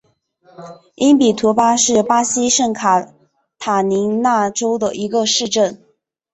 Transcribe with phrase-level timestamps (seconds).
[0.95, 3.13] 因比图巴是巴西圣卡
[3.59, 5.79] 塔琳娜州的一个市镇。